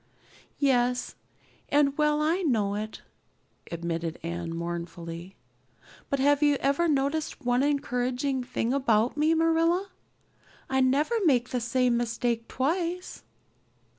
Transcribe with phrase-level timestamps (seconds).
[0.57, 1.13] "Yes,
[1.69, 3.03] and well I know it,"
[3.71, 5.35] admitted Anne mournfully.
[6.09, 9.89] "But have you ever noticed one encouraging thing about me, Marilla?
[10.67, 13.21] I never make the same mistake twice."